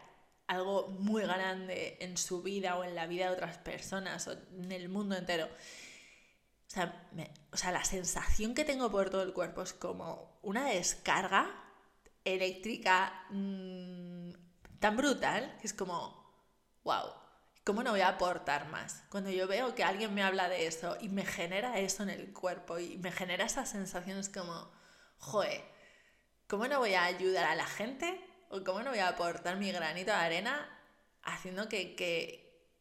algo 0.48 0.88
muy 0.88 1.22
grande 1.22 1.98
en 2.00 2.18
su 2.18 2.42
vida 2.42 2.76
o 2.78 2.84
en 2.84 2.96
la 2.96 3.06
vida 3.06 3.26
de 3.26 3.36
otras 3.36 3.60
personas 3.60 4.28
o 4.28 4.34
en 4.34 4.72
el 4.72 4.90
mundo 4.90 5.16
entero. 5.16 5.46
O 5.46 6.72
sea, 6.72 7.10
o 7.52 7.58
sea, 7.58 7.72
la 7.72 7.84
sensación 7.84 8.56
que 8.56 8.66
tengo 8.66 8.90
por 8.92 9.10
todo 9.10 9.22
el 9.22 9.34
cuerpo 9.34 9.62
es 9.62 9.74
como 9.74 10.40
una 10.42 10.66
descarga 10.66 11.50
eléctrica 12.24 13.26
mm, 13.30 14.32
tan 14.80 14.98
brutal 14.98 15.56
que 15.62 15.68
es 15.68 15.74
como, 15.74 16.32
wow, 16.84 17.12
¿cómo 17.70 17.84
no 17.84 17.92
voy 17.92 18.02
a 18.02 18.08
aportar 18.08 18.68
más? 18.70 19.04
Cuando 19.12 19.30
yo 19.30 19.48
veo 19.48 19.76
que 19.76 19.84
alguien 19.84 20.12
me 20.16 20.24
habla 20.24 20.50
de 20.50 20.66
eso 20.66 20.98
y 21.02 21.08
me 21.08 21.24
genera 21.24 21.78
eso 21.78 22.02
en 22.02 22.10
el 22.10 22.34
cuerpo 22.34 22.80
y 22.80 22.98
me 22.98 23.12
genera 23.12 23.46
esas 23.46 23.70
sensaciones 23.70 24.28
como, 24.28 24.72
joe, 25.20 25.64
¿cómo 26.48 26.68
no 26.68 26.80
voy 26.80 26.96
a 26.96 27.04
ayudar 27.04 27.46
a 27.46 27.54
la 27.54 27.68
gente? 27.68 28.20
¿O 28.50 28.64
cómo 28.64 28.82
no 28.82 28.90
voy 28.90 28.98
a 28.98 29.10
aportar 29.10 29.58
mi 29.58 29.72
granito 29.72 30.10
de 30.10 30.18
arena 30.18 30.68
haciendo 31.22 31.70
que, 31.70 31.96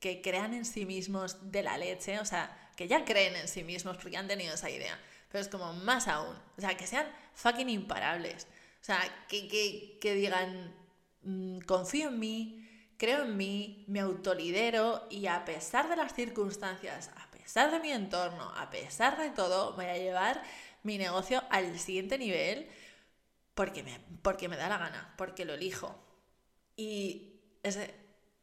que, 0.00 0.22
crean 0.22 0.54
en 0.54 0.64
sí 0.64 0.86
mismos 0.86 1.52
de 1.52 1.62
la 1.62 1.76
leche? 1.76 2.18
O 2.18 2.24
sea, 2.24 2.70
que 2.74 2.88
ya 2.88 3.04
creen 3.04 3.36
en 3.36 3.46
sí 3.46 3.64
mismos 3.64 3.98
porque 3.98 4.16
han 4.16 4.26
tenido 4.26 4.54
esa 4.54 4.70
idea. 4.70 4.98
Pero 5.30 5.42
es 5.42 5.48
como 5.48 5.74
más 5.74 6.08
aún. 6.08 6.34
O 6.56 6.62
sea, 6.62 6.78
que 6.78 6.86
sean 6.86 7.06
fucking 7.34 7.68
imparables. 7.68 8.46
O 8.80 8.84
sea, 8.86 9.26
que, 9.28 9.98
que 10.00 10.14
digan, 10.14 10.74
mm, 11.24 11.58
confío 11.66 12.08
en 12.08 12.18
mí, 12.18 12.67
creo 12.98 13.22
en 13.22 13.36
mí, 13.36 13.84
me 13.86 14.00
autolidero 14.00 15.06
y 15.08 15.26
a 15.28 15.44
pesar 15.44 15.88
de 15.88 15.96
las 15.96 16.12
circunstancias, 16.14 17.10
a 17.16 17.30
pesar 17.30 17.70
de 17.70 17.80
mi 17.80 17.90
entorno, 17.92 18.52
a 18.56 18.68
pesar 18.68 19.16
de 19.16 19.30
todo, 19.30 19.72
voy 19.74 19.86
a 19.86 19.96
llevar 19.96 20.42
mi 20.82 20.98
negocio 20.98 21.42
al 21.48 21.78
siguiente 21.78 22.18
nivel 22.18 22.68
porque 23.54 23.82
me, 23.82 23.98
porque 24.22 24.48
me 24.48 24.56
da 24.56 24.68
la 24.68 24.78
gana, 24.78 25.14
porque 25.16 25.44
lo 25.44 25.54
elijo. 25.54 25.94
Y 26.76 27.40
ese, 27.62 27.94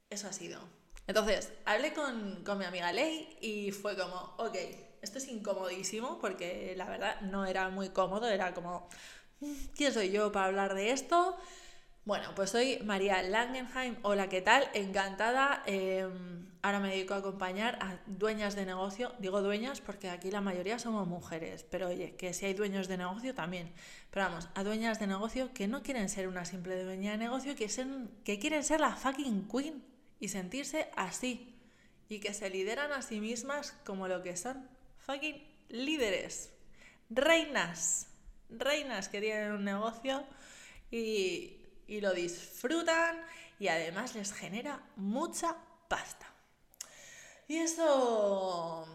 eso 0.09 0.27
ha 0.27 0.33
sido. 0.33 0.59
Entonces, 1.07 1.51
hablé 1.65 1.93
con, 1.93 2.43
con 2.43 2.57
mi 2.57 2.65
amiga 2.65 2.91
Ley 2.91 3.38
y 3.41 3.71
fue 3.71 3.95
como, 3.95 4.35
ok, 4.38 4.55
esto 5.01 5.19
es 5.19 5.27
incomodísimo 5.27 6.17
porque 6.19 6.74
la 6.75 6.85
verdad 6.85 7.21
no 7.21 7.45
era 7.45 7.69
muy 7.69 7.89
cómodo, 7.89 8.27
era 8.27 8.53
como, 8.53 8.89
mm, 9.41 9.53
¿quién 9.75 9.93
soy 9.93 10.12
yo 10.12 10.31
para 10.31 10.47
hablar 10.47 10.74
de 10.74 10.91
esto? 10.91 11.38
Bueno, 12.05 12.33
pues 12.35 12.51
soy 12.51 12.77
María 12.83 13.24
Langenheim. 13.24 13.97
Hola, 14.03 14.29
¿qué 14.29 14.39
tal? 14.39 14.69
Encantada. 14.75 15.63
Em, 15.65 16.45
ahora 16.62 16.79
me 16.79 16.89
dedico 16.89 17.15
a 17.15 17.17
acompañar 17.17 17.79
a 17.81 17.97
dueñas 18.05 18.55
de 18.55 18.63
negocio. 18.63 19.13
Digo 19.17 19.41
dueñas 19.41 19.81
porque 19.81 20.12
aquí 20.12 20.29
la 20.29 20.39
mayoría 20.39 20.77
somos 20.77 21.07
mujeres, 21.07 21.63
pero 21.63 21.88
oye, 21.88 22.15
que 22.15 22.35
si 22.35 22.45
hay 22.45 22.53
dueños 22.53 22.88
de 22.88 22.97
negocio 22.97 23.33
también. 23.33 23.74
Pero 24.12 24.27
vamos, 24.27 24.50
a 24.53 24.63
dueñas 24.63 25.00
de 25.00 25.07
negocio 25.07 25.51
que 25.55 25.67
no 25.67 25.81
quieren 25.81 26.07
ser 26.07 26.27
una 26.27 26.45
simple 26.45 26.83
dueña 26.83 27.13
de 27.13 27.17
negocio, 27.17 27.55
que, 27.55 27.67
que 28.24 28.38
quieren 28.38 28.63
ser 28.63 28.81
la 28.81 28.95
fucking 28.95 29.47
queen 29.47 29.83
y 30.19 30.27
sentirse 30.27 30.91
así. 30.95 31.55
Y 32.07 32.19
que 32.19 32.35
se 32.35 32.51
lideran 32.51 32.91
a 32.91 33.01
sí 33.01 33.19
mismas 33.19 33.71
como 33.83 34.07
lo 34.07 34.21
que 34.21 34.38
son. 34.38 34.69
Fucking 35.00 35.43
líderes. 35.69 36.53
Reinas. 37.09 38.09
Reinas 38.51 39.09
que 39.09 39.21
tienen 39.21 39.53
un 39.53 39.63
negocio 39.63 40.24
y 40.91 41.64
y 41.88 42.01
lo 42.01 42.13
disfrutan 42.13 43.24
y 43.60 43.68
además 43.68 44.15
les 44.15 44.34
genera 44.34 44.82
mucha 44.96 45.56
pasta. 45.88 46.27
Y 47.48 47.58
eso... 47.58 48.88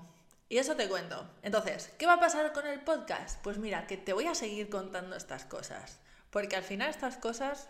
Y 0.48 0.58
eso 0.58 0.74
te 0.74 0.88
cuento. 0.88 1.30
Entonces, 1.42 1.92
¿qué 1.96 2.06
va 2.06 2.14
a 2.14 2.20
pasar 2.20 2.52
con 2.52 2.66
el 2.66 2.80
podcast? 2.80 3.40
Pues 3.40 3.58
mira, 3.58 3.86
que 3.86 3.96
te 3.96 4.12
voy 4.12 4.26
a 4.26 4.34
seguir 4.34 4.68
contando 4.68 5.14
estas 5.14 5.44
cosas. 5.44 6.00
Porque 6.30 6.56
al 6.56 6.64
final 6.64 6.90
estas 6.90 7.16
cosas, 7.16 7.68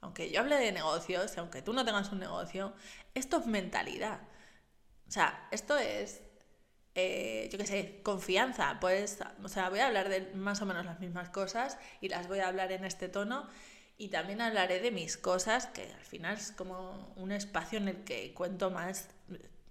aunque 0.00 0.28
yo 0.32 0.40
hable 0.40 0.56
de 0.56 0.72
negocios, 0.72 1.38
aunque 1.38 1.62
tú 1.62 1.72
no 1.72 1.84
tengas 1.84 2.10
un 2.10 2.18
negocio, 2.18 2.72
esto 3.14 3.38
es 3.38 3.46
mentalidad. 3.46 4.22
O 5.06 5.12
sea, 5.12 5.46
esto 5.52 5.78
es, 5.78 6.20
eh, 6.96 7.48
yo 7.52 7.58
qué 7.58 7.66
sé, 7.66 8.00
confianza. 8.02 8.78
Pues, 8.80 9.18
o 9.44 9.48
sea, 9.48 9.70
voy 9.70 9.78
a 9.78 9.86
hablar 9.86 10.08
de 10.08 10.32
más 10.34 10.60
o 10.62 10.66
menos 10.66 10.84
las 10.84 10.98
mismas 10.98 11.28
cosas 11.28 11.78
y 12.00 12.08
las 12.08 12.26
voy 12.26 12.40
a 12.40 12.48
hablar 12.48 12.72
en 12.72 12.84
este 12.84 13.08
tono. 13.08 13.48
Y 14.00 14.08
también 14.08 14.40
hablaré 14.40 14.80
de 14.80 14.90
mis 14.90 15.18
cosas, 15.18 15.66
que 15.66 15.82
al 15.92 16.04
final 16.06 16.38
es 16.38 16.52
como 16.52 17.12
un 17.16 17.32
espacio 17.32 17.76
en 17.76 17.88
el 17.88 18.02
que 18.02 18.32
cuento 18.32 18.70
más 18.70 19.08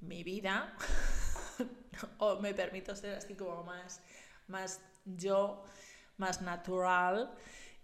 mi 0.02 0.24
vida 0.24 0.72
o 2.20 2.40
me 2.40 2.54
permito 2.54 2.96
ser 2.96 3.16
así 3.16 3.34
como 3.34 3.64
más, 3.64 4.02
más 4.48 4.82
yo, 5.04 5.66
más 6.18 6.44
natural 6.44 7.34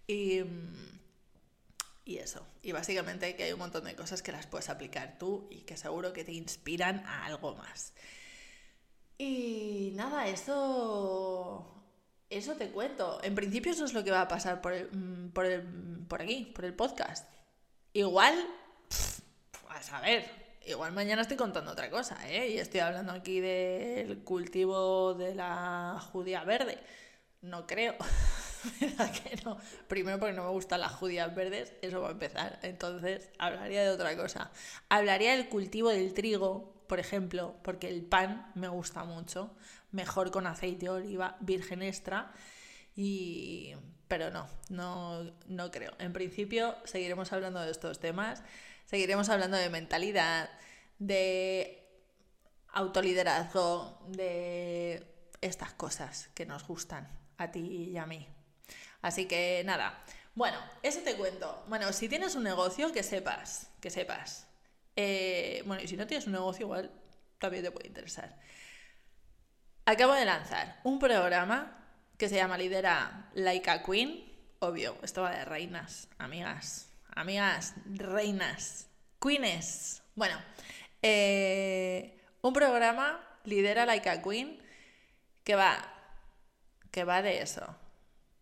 y, 0.06 0.42
y 2.06 2.18
eso. 2.18 2.46
Y 2.62 2.74
básicamente 2.74 3.36
que 3.36 3.46
hay 3.46 3.54
un 3.54 3.60
montón 3.60 3.86
de 3.86 3.96
cosas 3.96 4.22
que 4.22 4.32
las 4.32 4.46
puedes 4.46 4.70
aplicar 4.70 5.18
tú 5.18 5.48
y 5.50 5.62
que 5.62 5.78
seguro 5.78 6.14
que 6.14 6.24
te 6.24 6.34
inspiran 6.34 7.04
a 7.08 7.26
algo 7.26 7.56
más. 7.56 7.92
Y 9.18 9.94
nada, 9.96 10.28
eso 10.28 11.75
eso 12.38 12.56
te 12.56 12.70
cuento. 12.70 13.20
En 13.24 13.36
principio 13.36 13.72
eso 13.72 13.86
es 13.86 13.94
lo 13.94 14.04
que 14.04 14.12
va 14.12 14.22
a 14.22 14.28
pasar 14.28 14.62
por, 14.62 14.74
por, 15.34 15.46
por 16.08 16.22
aquí, 16.22 16.52
por 16.56 16.66
el 16.66 16.74
podcast. 16.74 17.28
Igual, 17.94 18.36
a 19.70 19.82
saber, 19.82 20.30
igual 20.66 20.92
mañana 20.94 21.22
estoy 21.22 21.38
contando 21.38 21.72
otra 21.72 21.90
cosa, 21.90 22.18
¿eh? 22.30 22.50
Y 22.50 22.58
estoy 22.58 22.80
hablando 22.80 23.14
aquí 23.14 23.40
del 23.40 24.20
cultivo 24.20 25.14
de 25.14 25.36
la 25.36 26.02
judía 26.12 26.44
verde. 26.44 26.78
No 27.42 27.68
creo. 27.68 27.96
¿Verdad 28.82 29.12
que 29.12 29.38
no? 29.44 29.58
Primero 29.88 30.20
porque 30.20 30.34
no 30.34 30.44
me 30.44 30.50
gustan 30.50 30.82
las 30.82 30.94
judías 30.94 31.34
verdes, 31.36 31.74
eso 31.82 32.02
va 32.02 32.10
a 32.10 32.12
empezar. 32.12 32.60
Entonces, 32.64 33.30
hablaría 33.38 33.84
de 33.84 33.90
otra 33.90 34.16
cosa. 34.18 34.52
Hablaría 34.90 35.36
del 35.36 35.50
cultivo 35.50 35.90
del 35.90 36.14
trigo, 36.14 36.74
por 36.88 37.00
ejemplo, 37.00 37.56
porque 37.64 37.88
el 37.88 38.04
pan 38.04 38.52
me 38.56 38.68
gusta 38.68 39.04
mucho. 39.04 39.56
Mejor 39.96 40.30
con 40.30 40.46
aceite 40.46 40.86
de 40.86 40.90
oliva 40.90 41.38
virgen 41.40 41.82
extra. 41.82 42.32
Y... 42.96 43.74
Pero 44.08 44.30
no, 44.30 44.48
no, 44.70 45.24
no 45.48 45.72
creo. 45.72 45.94
En 45.98 46.14
principio 46.14 46.76
seguiremos 46.84 47.34
hablando 47.34 47.60
de 47.62 47.72
estos 47.72 48.00
temas 48.00 48.44
Seguiremos 48.86 49.30
hablando 49.30 49.58
de 49.58 49.70
mentalidad, 49.70 50.50
de 51.00 51.84
autoliderazgo, 52.70 54.00
de 54.10 55.04
estas 55.42 55.74
cosas 55.74 56.30
que 56.36 56.46
nos 56.46 56.68
gustan 56.68 57.10
a 57.38 57.52
ti 57.52 57.90
y 57.92 57.98
a 57.98 58.06
mí. 58.06 58.28
Así 59.02 59.28
que 59.28 59.64
nada, 59.66 60.04
bueno, 60.36 60.58
eso 60.84 61.00
te 61.00 61.16
cuento. 61.16 61.64
Bueno, 61.68 61.92
si 61.94 62.08
tienes 62.08 62.36
un 62.36 62.44
negocio, 62.44 62.92
que 62.92 63.02
sepas, 63.02 63.72
que 63.82 63.90
sepas. 63.90 64.48
Eh, 64.96 65.64
bueno, 65.66 65.82
y 65.82 65.88
si 65.88 65.98
no 65.98 66.06
tienes 66.06 66.28
un 66.28 66.34
negocio, 66.34 66.66
igual 66.66 66.92
también 67.40 67.64
te 67.64 67.72
puede 67.72 67.88
interesar. 67.88 68.38
Acabo 69.86 70.14
de 70.14 70.26
lanzar 70.26 70.80
un 70.84 71.00
programa 71.00 71.78
que 72.18 72.30
se 72.30 72.36
llama 72.36 72.58
Lidera 72.58 73.30
Like 73.34 73.70
a 73.70 73.84
Queen. 73.84 74.24
Obvio, 74.60 74.98
esto 75.04 75.22
va 75.22 75.32
de 75.32 75.46
reinas, 75.46 76.08
amigas 76.18 76.86
amigas, 77.16 77.74
reinas, 77.86 78.88
queens. 79.20 80.04
Bueno, 80.16 80.38
eh, 81.02 82.22
un 82.42 82.54
programa 82.54 83.22
lidera 83.46 83.86
Like 83.86 84.10
a 84.10 84.22
Queen 84.22 84.60
que 85.44 85.56
va, 85.56 85.78
que 86.92 87.04
va 87.04 87.22
de 87.22 87.42
eso, 87.42 87.76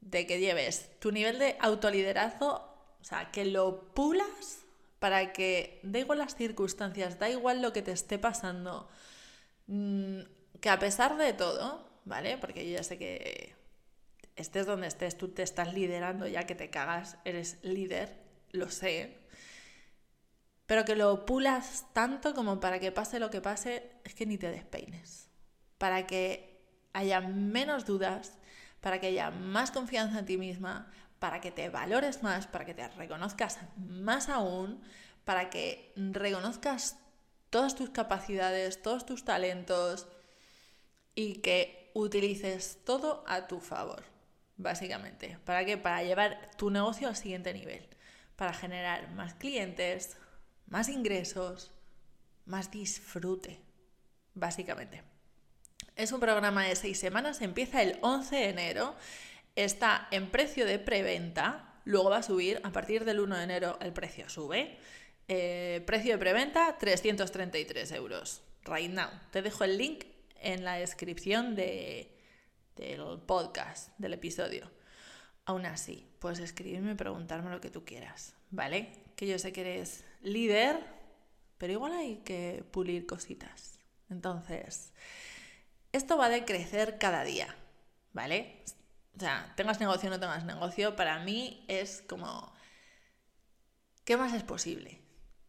de 0.02 0.26
que 0.26 0.40
lleves 0.40 1.00
tu 1.00 1.12
nivel 1.12 1.40
de 1.40 1.56
autoliderazgo, 1.60 2.54
o 3.00 3.04
sea, 3.04 3.32
que 3.32 3.46
lo 3.46 3.94
pulas 3.94 4.60
para 5.00 5.34
que, 5.34 5.80
da 5.84 6.00
igual 6.00 6.20
las 6.20 6.36
circunstancias, 6.36 7.20
da 7.20 7.30
igual 7.30 7.62
lo 7.62 7.74
que 7.74 7.82
te 7.82 7.92
esté 7.92 8.18
pasando, 8.18 8.90
mm, 9.68 10.22
que 10.64 10.70
a 10.70 10.80
pesar 10.80 11.18
de 11.18 11.34
todo, 11.34 11.86
¿vale? 12.06 12.38
Porque 12.38 12.66
yo 12.66 12.78
ya 12.78 12.84
sé 12.84 12.98
que 12.98 13.54
estés 14.38 14.66
donde 14.66 14.88
estés, 14.88 15.18
tú 15.18 15.28
te 15.28 15.44
estás 15.44 15.74
liderando 15.74 16.26
ya 16.26 16.46
que 16.46 16.56
te 16.56 16.70
cagas, 16.70 17.18
eres 17.26 17.58
líder, 17.64 18.18
lo 18.54 18.70
sé, 18.70 19.18
pero 20.66 20.86
que 20.86 20.96
lo 20.96 21.26
pulas 21.26 21.88
tanto 21.92 22.34
como 22.34 22.62
para 22.62 22.80
que 22.80 22.94
pase 22.94 23.20
lo 23.20 23.30
que 23.30 23.42
pase, 23.42 23.92
es 24.06 24.16
que 24.16 24.26
ni 24.26 24.38
te 24.38 24.52
despeines. 24.52 25.28
Para 25.78 26.08
que 26.08 26.66
haya 26.94 27.20
menos 27.20 27.86
dudas, 27.86 28.38
para 28.80 29.02
que 29.02 29.08
haya 29.08 29.32
más 29.32 29.70
confianza 29.70 30.20
en 30.20 30.26
ti 30.26 30.38
misma, 30.38 30.90
para 31.20 31.42
que 31.42 31.52
te 31.52 31.68
valores 31.68 32.24
más, 32.24 32.48
para 32.48 32.64
que 32.64 32.74
te 32.74 32.88
reconozcas 32.88 33.60
más 33.76 34.30
aún, 34.30 34.82
para 35.26 35.50
que 35.50 35.92
reconozcas 35.98 36.96
todas 37.50 37.76
tus 37.76 37.90
capacidades, 37.90 38.82
todos 38.82 39.06
tus 39.06 39.26
talentos 39.26 40.08
y 41.16 41.36
que 41.36 41.92
utilices 41.94 42.80
todo 42.86 43.24
a 43.28 43.48
tu 43.48 43.60
favor, 43.60 44.04
básicamente. 44.58 45.38
¿Para 45.46 45.66
qué? 45.66 45.78
Para 45.78 46.04
llevar 46.04 46.52
tu 46.58 46.70
negocio 46.70 47.08
al 47.08 47.16
siguiente 47.16 47.54
nivel 47.54 47.88
para 48.36 48.54
generar 48.54 49.12
más 49.12 49.34
clientes, 49.36 50.18
más 50.68 50.90
ingresos, 50.90 51.72
más 52.46 52.72
disfrute, 52.72 53.60
básicamente. 54.34 55.04
Es 55.96 56.12
un 56.12 56.20
programa 56.20 56.66
de 56.66 56.76
seis 56.76 57.00
semanas, 57.00 57.42
empieza 57.42 57.82
el 57.82 58.00
11 58.02 58.36
de 58.36 58.50
enero, 58.50 58.96
está 59.56 60.08
en 60.12 60.32
precio 60.32 60.66
de 60.66 60.80
preventa, 60.80 61.80
luego 61.86 62.10
va 62.10 62.18
a 62.18 62.24
subir, 62.24 62.60
a 62.64 62.72
partir 62.72 63.06
del 63.06 63.20
1 63.20 63.38
de 63.38 63.44
enero 63.44 63.78
el 63.82 63.94
precio 63.94 64.30
sube. 64.30 64.78
Eh, 65.30 65.82
precio 65.86 66.14
de 66.14 66.18
preventa 66.18 66.78
333 66.78 67.92
euros. 67.94 68.42
Right 68.66 68.92
now. 68.92 69.10
Te 69.32 69.42
dejo 69.42 69.64
el 69.64 69.78
link 69.78 70.04
en 70.44 70.64
la 70.64 70.76
descripción 70.76 71.56
del 71.56 72.10
podcast, 73.26 73.98
del 73.98 74.14
episodio. 74.14 74.72
Aún 75.46 75.66
así, 75.66 76.08
puedes 76.20 76.40
escribirme 76.40 76.92
y 76.92 76.96
preguntarme 76.96 77.52
lo 77.52 77.60
que 77.60 77.70
tú 77.70 77.84
quieras, 77.84 78.36
¿vale? 78.52 79.04
Que 79.16 79.28
yo 79.28 79.40
sé 79.40 79.52
que 79.52 79.62
eres 79.62 80.06
líder, 80.22 80.80
pero 81.58 81.74
igual 81.74 81.94
hay 81.94 82.18
que 82.18 82.64
pulir 82.72 83.06
cositas. 83.06 83.80
Entonces, 84.10 84.94
esto 85.92 86.18
va 86.18 86.30
de 86.30 86.46
crecer 86.46 86.98
cada 86.98 87.24
día, 87.24 87.56
¿vale? 88.14 88.64
O 89.16 89.20
sea, 89.20 89.54
tengas 89.56 89.80
negocio 89.80 90.10
o 90.10 90.12
no 90.12 90.20
tengas 90.20 90.46
negocio, 90.46 90.96
para 90.96 91.20
mí 91.20 91.66
es 91.68 92.02
como, 92.02 92.54
¿qué 94.04 94.18
más 94.18 94.34
es 94.34 94.44
posible? 94.44 95.03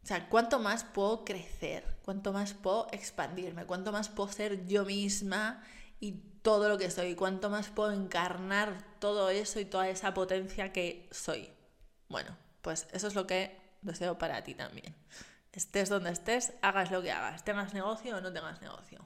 O 0.05 0.07
sea, 0.07 0.29
¿cuánto 0.29 0.61
más 0.61 0.85
puedo 0.85 1.25
crecer? 1.25 1.85
¿Cuánto 2.05 2.33
más 2.33 2.55
puedo 2.55 2.87
expandirme? 2.93 3.65
¿Cuánto 3.65 3.91
más 3.91 4.09
puedo 4.09 4.31
ser 4.31 4.67
yo 4.67 4.85
misma 4.85 5.65
y 5.99 6.13
todo 6.45 6.69
lo 6.69 6.77
que 6.77 6.91
soy, 6.91 7.15
cuánto 7.15 7.49
más 7.49 7.69
puedo 7.69 7.91
encarnar 7.91 8.77
todo 8.99 9.31
eso 9.31 9.61
y 9.61 9.65
toda 9.65 9.89
esa 9.89 10.13
potencia 10.13 10.75
que 10.75 11.09
soy. 11.11 11.49
Bueno, 12.11 12.37
pues 12.61 12.87
eso 12.93 13.09
es 13.09 13.15
lo 13.15 13.27
que 13.27 13.59
deseo 13.81 14.19
para 14.19 14.45
ti 14.45 14.55
también. 14.55 14.95
Estés 15.53 15.89
donde 15.89 16.11
estés, 16.11 16.53
hagas 16.61 16.91
lo 16.91 17.01
que 17.01 17.13
hagas, 17.13 17.45
tengas 17.45 17.73
negocio 17.73 18.19
o 18.19 18.21
no 18.21 18.31
tengas 18.31 18.61
negocio. 18.61 18.99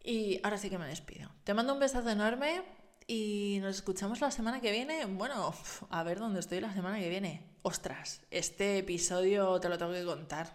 Y 0.00 0.38
ahora 0.44 0.58
sí 0.58 0.70
que 0.70 0.78
me 0.78 0.86
despido. 0.86 1.28
Te 1.42 1.54
mando 1.54 1.72
un 1.72 1.80
besazo 1.80 2.08
enorme 2.08 2.62
y 3.08 3.58
nos 3.60 3.74
escuchamos 3.74 4.20
la 4.20 4.30
semana 4.30 4.60
que 4.60 4.70
viene. 4.70 5.06
Bueno, 5.06 5.52
a 5.90 6.02
ver 6.04 6.20
dónde 6.20 6.38
estoy 6.38 6.60
la 6.60 6.72
semana 6.72 7.00
que 7.00 7.08
viene. 7.08 7.42
Ostras, 7.62 8.20
este 8.30 8.78
episodio 8.78 9.60
te 9.60 9.68
lo 9.68 9.78
tengo 9.78 9.92
que 9.92 10.04
contar. 10.04 10.52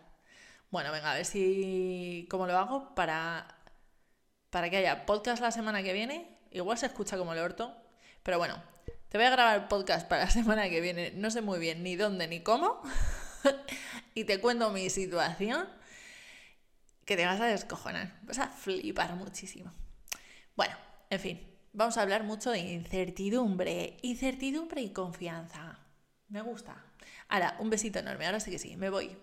Bueno, 0.72 0.92
venga, 0.92 1.12
a 1.12 1.16
ver 1.16 1.26
si 1.26 2.28
cómo 2.30 2.48
lo 2.48 2.58
hago 2.58 2.96
para 2.96 3.48
para 4.50 4.70
que 4.70 4.78
haya 4.78 5.06
podcast 5.06 5.42
la 5.42 5.52
semana 5.52 5.84
que 5.84 5.94
viene. 5.94 6.38
Igual 6.52 6.78
se 6.78 6.86
escucha 6.86 7.18
como 7.18 7.34
el 7.34 7.40
orto, 7.40 7.76
pero 8.22 8.38
bueno, 8.38 8.62
te 9.10 9.18
voy 9.18 9.26
a 9.26 9.32
grabar 9.32 9.68
podcast 9.68 10.08
para 10.08 10.26
la 10.26 10.32
semana 10.32 10.70
que 10.70 10.80
viene. 10.80 11.12
No 11.16 11.32
sé 11.32 11.42
muy 11.42 11.60
bien 11.60 11.84
ni 11.84 11.96
dónde 11.96 12.28
ni 12.28 12.42
cómo. 12.42 12.82
y 14.14 14.24
te 14.24 14.40
cuento 14.40 14.70
mi 14.70 14.90
situación. 14.90 15.68
Que 17.06 17.18
te 17.18 17.26
vas 17.26 17.42
a 17.42 17.48
descojonar. 17.48 18.18
Vas 18.22 18.40
a 18.40 18.48
flipar 18.48 19.16
muchísimo. 19.16 19.74
Bueno, 20.56 20.76
en 21.10 21.20
fin, 21.20 21.58
vamos 21.74 21.98
a 21.98 22.04
hablar 22.04 22.24
mucho 22.24 22.52
de 22.52 22.60
incertidumbre. 22.60 23.98
Incertidumbre 24.04 24.82
y 24.82 24.94
confianza. 24.94 25.80
Me 26.30 26.42
gusta. 26.42 26.93
Ahora, 27.30 27.56
un 27.60 27.70
besito 27.70 28.00
enorme. 28.00 28.26
Ahora 28.26 28.40
sí 28.40 28.52
que 28.52 28.60
sí, 28.60 28.76
me 28.78 28.90
voy. 28.90 29.16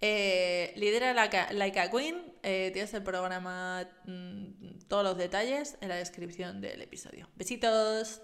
Eh, 0.00 0.72
lidera 0.76 1.14
Like 1.14 1.80
a 1.80 1.90
Queen. 1.90 2.34
Eh, 2.42 2.70
tienes 2.72 2.92
el 2.94 3.02
programa, 3.02 3.88
mm, 4.06 4.86
todos 4.88 5.04
los 5.04 5.16
detalles 5.16 5.78
en 5.80 5.88
la 5.88 5.96
descripción 5.96 6.60
del 6.60 6.82
episodio. 6.82 7.28
Besitos. 7.36 8.20